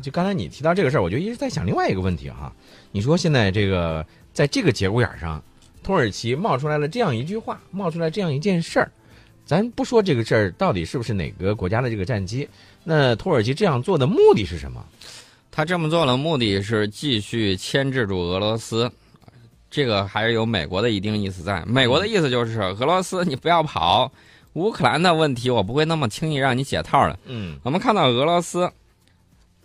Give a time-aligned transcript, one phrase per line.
[0.00, 2.52] 就刚才你提到这个事儿，我就一直在想另外一个问题哈。
[2.92, 5.42] 你说现在这个在这个节骨眼上，
[5.82, 8.90] 土耳其冒出来了这样一句话，冒出来这样一件事儿，
[9.44, 12.48] 咱不说这个事儿到底是不是哪个国家的这个战机，
[12.84, 14.84] 那土耳其这样做的目的是什么？
[15.50, 18.90] 他这么做的目的是继续牵制住俄罗斯，
[19.70, 21.62] 这个还是有美国的一定意思在。
[21.66, 24.10] 美国的意思就是俄罗斯你不要跑，
[24.54, 27.18] 乌克兰的问题我不会那么轻易让你解套的。
[27.26, 28.70] 嗯我们看到俄罗斯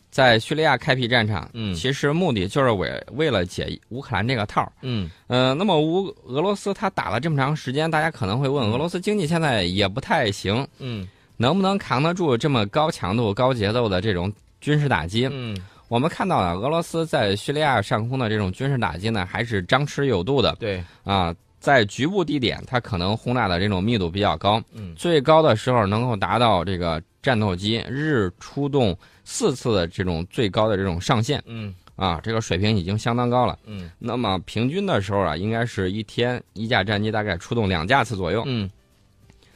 [0.10, 1.74] 在叙利亚开辟战场，嗯。
[1.74, 4.72] 其实目的就是为为了解乌克兰这个套。
[4.82, 5.10] 嗯。
[5.28, 11.08] 呃，那么乌俄罗斯他打了这么长时间，大家可能会问，俄罗斯经济现在也不太行，嗯。
[11.38, 15.30] 能不能扛得住这么高强度、高节奏的这种军事打击？
[15.32, 15.56] 嗯。
[15.88, 20.56] 我们看到啊，俄罗斯在叙利亚上空的这种军事打击呢，还是张弛有度的。
[20.60, 21.36] 对，啊。
[21.60, 24.94] 在局部地点，它可能轰炸的这种密度比较高，嗯。
[24.96, 28.96] 最高的时候能够达到这个战斗机日出动
[29.30, 33.60] 四次的这种最高的这种上限嗯啊，这个水平已经相当高了。
[33.66, 38.70] 嗯那么平均的时候啊，应该是一天一架战机大概出动两架次左右，嗯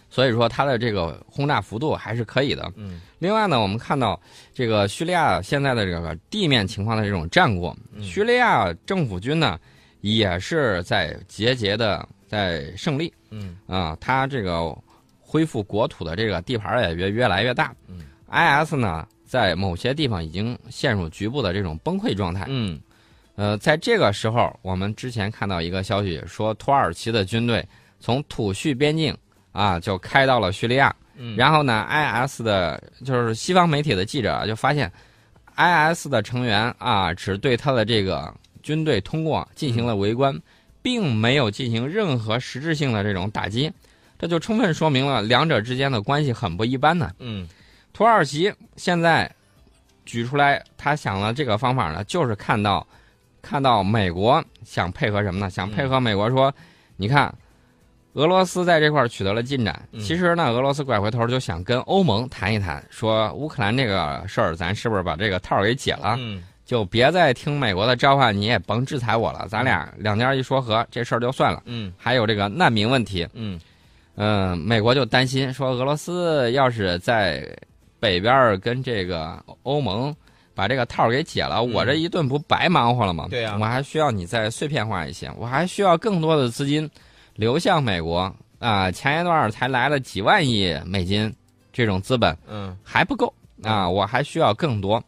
[0.10, 2.70] 所以说它的这个轰炸幅度还是可以的。
[2.76, 4.20] 嗯另外呢，我们看到
[4.54, 9.58] 这个叙利亚现在的这个地面情况的这种战果，嗯叙利亚政府军呢
[10.02, 14.78] 也是在节节的在胜利嗯啊，它这个
[15.22, 17.74] 恢复国土的这个地盘也越越来越大。
[17.88, 22.44] 嗯，IS 呢在某些地方已经陷入局部的这种崩溃状态。
[22.50, 22.78] 嗯
[23.36, 27.66] 呃，在这个时候，我们之前看到一个消息说，土耳其的军队
[27.98, 29.18] 从土叙边境
[29.54, 30.94] 啊就开到了叙利亚。
[31.16, 34.92] 嗯，然后呢，IS 的就是西方媒体的记者啊就发现
[35.56, 40.38] ，IS 的成员啊只对他的这个军队通过进行了围观，
[40.82, 43.72] 并没有进行任何实质性的这种打击，
[44.20, 47.10] 这就充分说明了两者之间的关系很不一般呢。
[47.20, 47.48] 嗯
[47.94, 49.30] 土耳其现在
[50.06, 52.86] 举出来，他想了这个方法呢，就是看到
[53.42, 55.50] 看到美国想配合什么呢？
[55.50, 56.54] 想配合美国说，
[56.98, 57.34] 你看。
[58.16, 66.18] 俄罗斯在这块儿取得了进展，嗯其实呢，俄罗斯拐回头就想跟欧盟谈一谈，说乌克兰这个事儿，咱是不是把这个套儿给解了？
[66.20, 71.64] 嗯就别再听美国的召唤，你也甭制裁我了，咱俩两家一说和，这事儿就算了。
[71.64, 73.58] 嗯还有这个难民问题，嗯
[74.16, 77.48] 嗯，美国就担心说，俄罗斯要是在
[78.02, 80.14] 北边儿跟这个欧盟
[80.56, 83.28] 把这个套儿给解了，我这一顿不白忙活了吗？
[83.28, 86.90] 嗯对呀我还需要你再碎片化一些，我还需要更多的资金
[87.36, 91.34] 流向美国啊、前一段儿才来了几万亿美金
[91.72, 95.02] 这种资本嗯还不够啊，我还需要更多，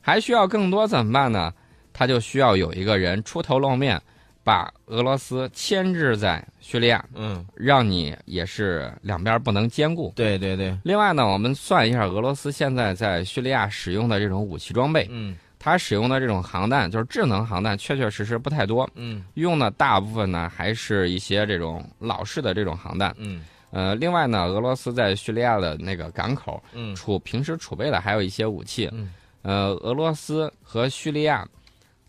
[0.00, 1.52] 还需要更多怎么办呢？
[1.92, 4.00] 他就需要有一个人出头露面，
[4.44, 7.04] 把俄罗斯牵制在叙利亚。
[7.14, 10.12] 嗯，让你也是两边不能兼顾。
[10.14, 23.14] 对对对，另外呢，我们算一下俄罗斯现在在叙利亚使用的这种武器装备，嗯它使用的这种航弹就是智能航弹，确确实实不太多，嗯用的大部分呢还是一些这种老式的这种航弹。
[23.16, 28.88] 嗯呃，另外呢，俄罗斯在叙利亚的那个港口嗯储平时储备的还有一些武器。
[28.92, 29.10] 嗯
[29.42, 31.46] 呃，俄罗斯和叙利亚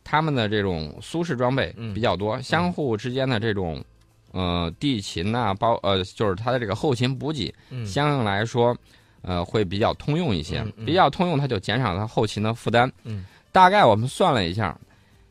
[0.06, 1.94] 他们的这种苏式装备嗯。
[1.94, 3.84] 比较多，相互之间的这种
[4.32, 7.86] 呃地勤呐、包呃就是它的这个后勤补给，嗯。
[7.86, 8.74] 相应来说
[9.24, 12.90] 呃会比较通用一些，比较通用，它就减少了它后勤的负担。
[13.04, 14.78] 嗯，大概我们算了一下，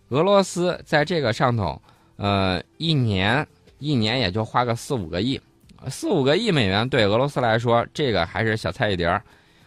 [0.09, 1.81] 俄罗斯在这个上头，
[2.17, 3.47] 呃，一年
[3.79, 5.41] 一年也就花个四五个亿，
[5.89, 9.23] 四五个亿美元对俄罗斯来说，这个还是小菜一碟儿。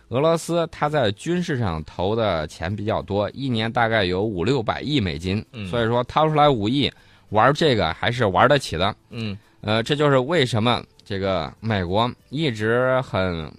[0.09, 6.89] 俄罗斯它在军事上投的钱比较多，一年大概有五六百亿美金，嗯所以说掏出来五亿
[7.29, 8.95] 玩这个还是玩得起的。
[9.09, 13.51] 嗯呃，这就是为什么这个美国一直很，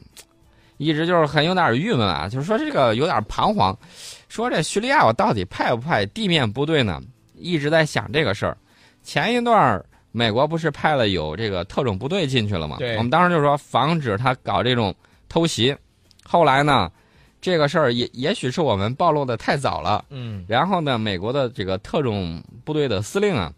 [0.79, 3.77] 一直就是很有点郁闷啊，就是说这个有点彷徨，
[4.29, 7.03] 说这叙利亚我到底派不派地面部队呢？
[7.35, 8.57] 一直在想这个事儿。
[9.03, 12.77] 前一段儿美国不是派了有这个特种部队进去了吗？
[12.79, 14.95] 对我们当时就说防止他搞这种
[15.29, 15.77] 偷袭。
[16.31, 16.93] 后来呢，
[17.41, 20.05] 这个事儿也也许是我们暴露的太早了。
[20.11, 23.51] 嗯然后呢，美国的这个特种部队的司令啊，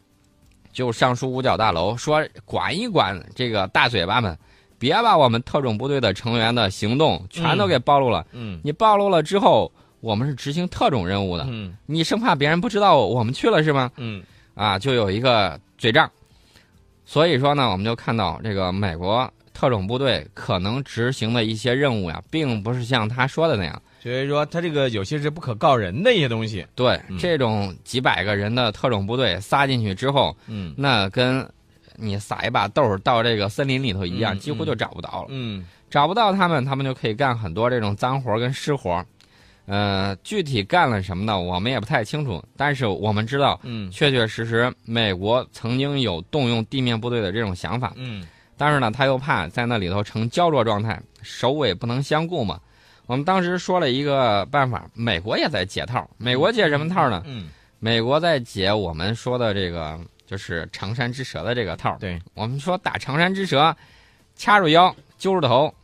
[0.72, 4.38] 就上书五角大楼说，管一管这个大嘴巴们，
[4.78, 8.24] 别把我们特种部队的成员的行动全都给暴露了。
[8.30, 13.90] 嗯你暴露了之后，我们是执行特种任务的，嗯你生怕别人不知道我们去了是吗？
[13.96, 14.22] 嗯
[14.54, 16.08] 啊，就有一个嘴仗。
[17.04, 23.82] 所以说呢，我们就看到这个美国特种部队可能执行的一些任务呀，并不是像他说的那样。
[24.02, 26.66] 所以说他这个有些是不可告人的一些东西。
[26.74, 31.46] 对，嗯这种几百个人的特种部队撒进去之后，嗯那跟
[31.96, 35.26] 你撒一把豆儿到这个森林里头一样，嗯几乎就找不到了。
[35.28, 39.06] 嗯找不到他们，他们就可以干很多这种脏活儿跟湿活儿。
[39.66, 41.38] 呃，具体干了什么呢？
[41.38, 42.42] 我们也不太清楚。
[42.56, 47.92] 但是我们知道，嗯确确实实，美国曾经有动用地面部队的这种想法。
[47.96, 48.26] 嗯
[48.60, 52.60] 但是呢，他又怕在那里头成胶着状态，首尾不能相顾嘛。
[53.06, 56.06] 我们当时说了一个办法，美国也在解套。
[56.18, 57.22] 美国解什么套呢？
[57.24, 57.48] 嗯，
[57.78, 61.96] 美国在解我们说的这个就是长山之蛇的这个套。
[61.98, 63.74] 对，我们说打长山之蛇，
[64.36, 65.74] 掐住腰，揪住头，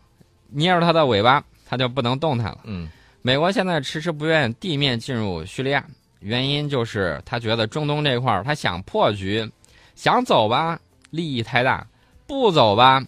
[0.50, 2.58] 捏住它的尾巴，它就不能动弹了。
[2.64, 2.90] 嗯
[3.22, 5.82] 美国现在迟迟不愿地面进入叙利亚，
[6.20, 9.50] 原因就是他觉得中东这块儿他想破局，
[9.94, 10.78] 想走吧，
[11.08, 11.84] 利益太大；
[12.26, 13.02] 不走吧，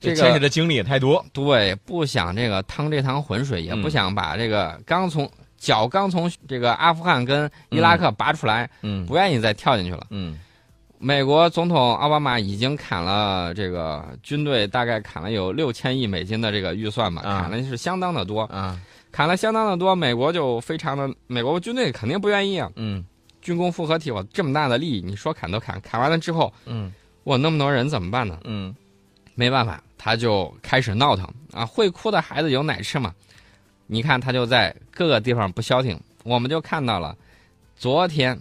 [0.00, 1.24] 这个牵扯的精力也太多。
[1.32, 5.28] 对不想这个趟这趟浑水，也不嗯想把这个刚从
[5.58, 10.06] 脚刚从这个阿富汗跟伊拉克拔出来，嗯不愿意再跳进去了。
[10.10, 10.38] 嗯
[10.98, 18.42] 美国总统奥巴马已经砍了这个军队，大概砍了有六千亿美金的这个预算吧，啊砍了是相当的多。
[18.42, 18.80] 啊
[19.10, 22.70] 砍了相当的多，美国就非常的，美国军队肯定不愿意啊。
[22.76, 23.04] 嗯
[23.42, 26.92] 军工复合体，我这么大的利益，你说砍都砍，砍完了之后，嗯
[27.24, 28.38] 我那么多人怎么办呢？
[28.44, 28.74] 嗯
[29.34, 31.64] 没办法，他就开始闹腾啊！
[31.64, 33.14] 会哭的孩子有奶吃嘛？
[33.86, 37.16] 你看他就在各个地方不消停，我们就看到了，
[37.76, 38.38] 昨天、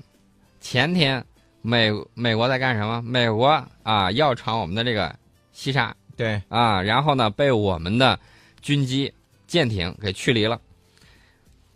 [0.59, 1.23] 前天，
[1.61, 3.01] 美美国在干什么？
[3.03, 3.47] 美国
[3.83, 5.15] 啊要闯我们的这个
[5.53, 8.19] 西沙对，啊，然后呢被我们的
[8.61, 9.11] 军机、
[9.47, 10.59] 舰艇给驱离了。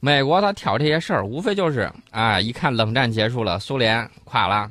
[0.02, 4.70] 美国他挑这些事儿，无非就是啊，一看冷战结束了，苏联垮了，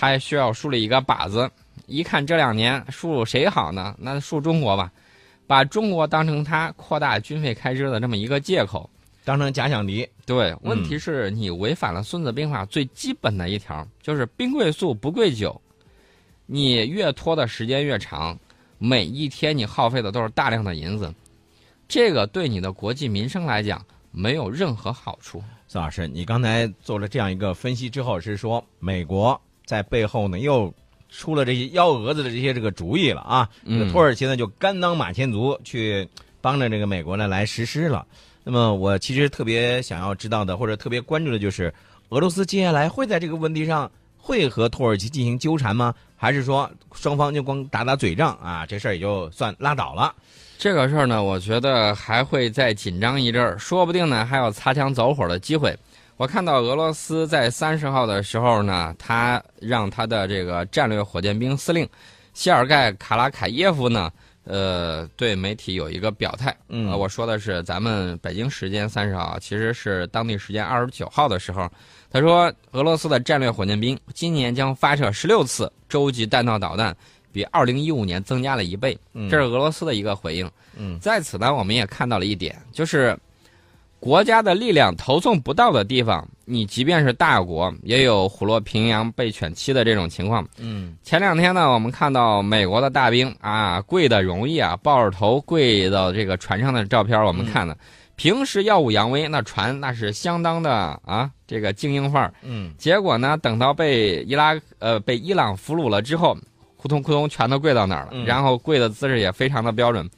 [0.00, 1.50] 他也需要树立一个靶子。
[1.86, 3.94] 一看这两年树谁好呢？
[3.98, 4.90] 那树中国吧，
[5.46, 8.88] 把中国当成他扩大军费开支的这么一个借口。
[9.26, 10.08] 当成假想敌。
[10.24, 15.60] 对，问题是你违反了《孙子兵法》最基本的一条，就是兵贵速不贵久。
[16.46, 18.38] 你越拖的时间越长，
[18.78, 21.12] 每一天你耗费的都是大量的银子，
[21.86, 25.44] 这个对你的国计民生来讲没有任何好处。
[25.68, 29.38] 孙老师，你刚才做了这样一个分析之后，是说美国
[29.70, 30.74] 在背后呢又
[31.08, 33.48] 出了这些幺蛾子的这些这个主意了啊？
[33.64, 36.08] 这个嗯土耳其呢就甘当马前卒，去
[36.40, 38.04] 帮着这个美国呢来实施了。
[38.42, 41.72] 那么我其实特别想要知道的，或者特别关注的就是，
[42.08, 43.88] 俄罗斯接下来会在这个问题上
[44.18, 45.94] 会和土耳其进行纠缠吗？
[46.16, 48.66] 还是说双方就光打打嘴仗啊？
[48.66, 50.12] 这事儿也就算拉倒了？
[50.58, 55.78] 这个事儿呢，我觉得还会再紧张一阵儿，说不定呢还有擦枪走火的机会。
[56.20, 61.88] 我看到俄罗斯在三十号的时候呢，他让他的这个战略火箭兵司令
[62.34, 64.12] 谢尔盖·卡拉凯耶夫呢，
[64.44, 66.54] 呃，对媒体有一个表态。
[66.68, 71.66] 嗯呃我说的是咱们北京时间三十号，其实是当地时间二十九号的时候，
[72.10, 76.94] 他说俄罗斯的战略火箭兵今年将发射十六次洲际弹道导弹，
[77.32, 78.94] 比二零一五年增加了一倍。
[79.14, 80.50] 嗯这是俄罗斯的一个回应。
[80.76, 83.18] 嗯在此呢，我们也看到了一点，就是
[84.00, 90.46] 国家的力量投送不到的地方，你即便是大国，也有虎落平阳被犬欺的这种情况。
[90.58, 97.76] 嗯前两天呢，我们看到美国的大兵啊，跪的容易啊，抱着头跪到这个船上的照片，我们看了。
[98.16, 102.32] 平时耀武扬威，那船那是相当的啊，这个精英范儿。
[102.42, 106.34] 嗯结果呢，等到被伊拉呃被伊朗俘虏了之后，
[106.78, 110.08] 扑通扑通全都跪到那儿了，嗯然后跪的姿势也非常的标准。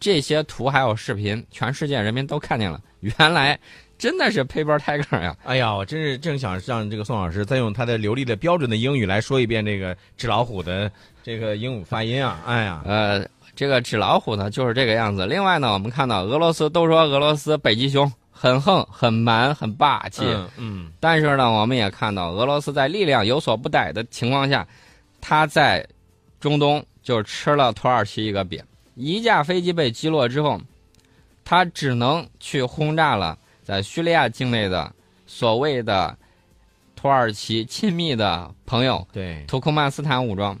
[0.00, 3.58] 这些图还有视频，全世界人民都看见了，原来
[3.96, 5.34] 真的是 paper tiger 呀！
[5.44, 10.90] 哎呀，我真是正想让这个宋老师再用他的流利的标准的英语来说一遍这个纸老虎的
[11.22, 12.40] 这个英语发音啊！
[12.44, 15.26] 哎呀，呃，这个纸老虎呢就是这个样子。
[15.26, 24.66] 另外呢，我们看到俄罗斯都说俄罗斯北极熊很横、很蛮、很霸气，嗯嗯但是呢，我们也看到俄罗斯在力量有所不逮的情况下，
[25.20, 25.86] 他在
[26.40, 28.60] 中东就吃了土耳其一个瘪。
[28.94, 30.60] 一架飞机被击落之后，
[31.44, 34.92] 他只能去轰炸了在叙利亚境内的
[35.26, 36.16] 所谓的
[36.94, 39.44] 土耳其亲密的朋友对。
[39.46, 40.58] 土库曼斯坦武装。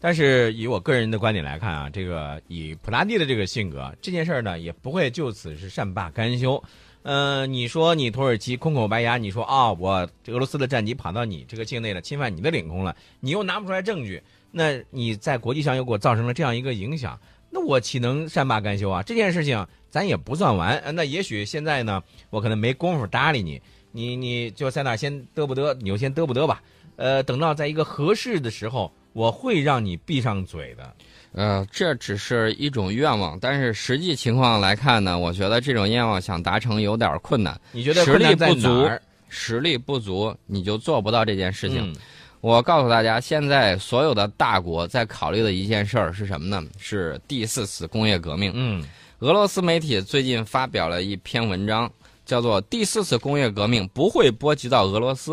[0.00, 6.62] 但是以我个人的观点来看啊，这个以普拉蒂的这个性格，这件事儿呢也不会就此是善罢甘休。
[7.04, 17.18] 呃，你说你土耳其空口白牙，你说啊、我这俄罗斯的战机跑到你这个境内了，侵犯你的领空了，你又拿不出来证据，那你在国际上又给我造成了这样一个影响，
[17.54, 19.00] 那我岂能善罢甘休啊？
[19.04, 26.60] 这件事情咱也不算完，呃那也许现在呢，我可能没工夫搭理你，你你就在那先嘚不嘚，你就先嘚不嘚吧。
[26.96, 30.92] 呃，等到在一个合适的时候，我会让你闭上嘴的。
[31.30, 37.60] 呃，这只是一种愿望，但是实际情况来看呢，我觉得这种愿望想达成有点困难。
[37.70, 39.02] 你觉得实力在不足哪儿？
[39.28, 41.92] 实力不足，你就做不到这件事情。
[41.92, 41.96] 嗯
[42.44, 46.62] 我告诉大家，现在所有的大国在考虑的一件事儿是什么呢？
[46.76, 48.52] 是第四次工业革命。
[48.54, 48.84] 嗯
[49.20, 51.90] 俄罗斯媒体最近发表了一篇文章，
[52.26, 55.32] 叫做《第四次工业革命不会波及到俄罗斯》。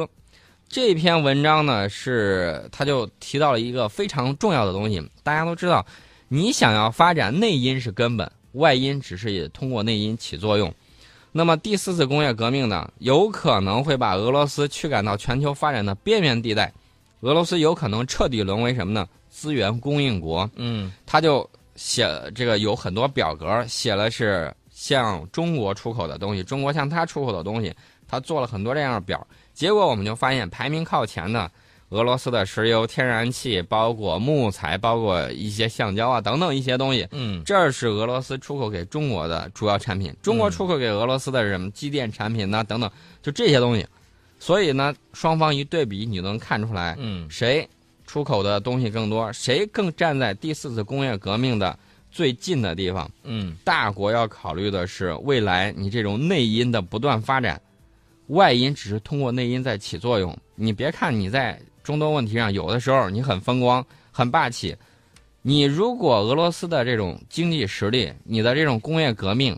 [0.69, 5.05] 这篇文章呢，是他就提到了一个非常重要的东西。
[5.21, 5.85] 大家都知道，
[6.29, 10.73] 你想要发展内因是根本，外因只是通过内因起作用。
[11.33, 16.71] 那么第四次工业革命呢，有可能会把俄罗斯驱赶到全球发展的边缘地带，
[17.21, 19.07] 俄罗斯有可能彻底沦为什么呢？
[19.29, 20.49] 资源供应国。
[20.55, 27.73] 嗯他就写这个有很多表格，写了是向中国出口的东西，中国向他出口的东西，
[28.07, 29.25] 他做了很多这样的表。
[29.53, 31.49] 结果我们就发现，排名靠前的
[31.89, 40.15] 俄罗斯的石油、天然气，包括木材，包括一些橡胶啊等等一些东西，嗯这是俄罗斯出口给中国的主要产品。
[40.21, 42.89] 中国出口给俄罗斯的什么机电产品呐、等等，
[43.21, 43.85] 就这些东西。
[44.41, 47.69] 所以呢，双方一对比，你能看出来嗯谁
[48.07, 51.77] 出口的东西更多，谁更站在第四次工业革命的
[52.09, 53.07] 最近的地方。
[53.23, 57.61] 嗯大国要考虑的是未来你这种内因的不断发展，
[58.29, 60.35] 外因只是通过内因在起作用。
[60.55, 64.75] 你别看你在中东问题上有的时候你很风光、很霸气，
[65.43, 69.55] 你如果俄罗斯的这种经济实力、你的这种工业革命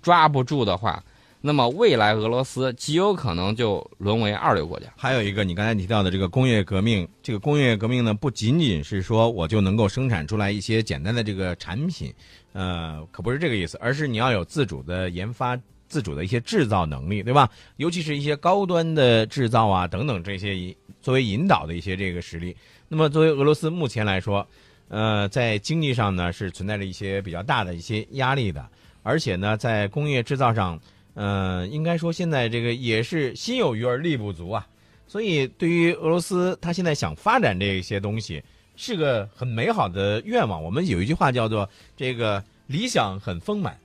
[0.00, 1.04] 抓不住的话，
[1.46, 4.86] 那么未来俄罗斯极有可能就沦为二流国家。
[4.96, 12.10] 还有一个你刚才提到的这个工业革命，这个工业革命呢，不仅仅是说我就能够生产出来一些简单的这个产品，
[12.54, 15.54] 呃，可不是这个意思，而是你要有自主的研发、
[15.86, 17.50] 自主的一些制造能力，对吧？
[17.76, 22.56] 尤其是一些高端的制造啊等等这些作为引导的一些这个实力。
[22.88, 24.48] 那么作为俄罗斯目前来说，
[24.88, 28.66] 呃，在经济上呢是存在着一些比较大的一些压力的，
[29.02, 30.80] 而且呢，在工业制造上。
[31.14, 34.66] 呃，应该说现在这个也是心有余而力不足啊，
[35.06, 38.42] 所以对于俄罗斯，他现在想发展这些东西，
[38.76, 40.62] 是个很美好的愿望。
[40.62, 43.78] 我们有一句话叫做“这个理想很丰满，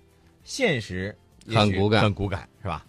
[0.44, 1.16] 现实
[1.48, 2.86] 很骨感很骨感，是吧？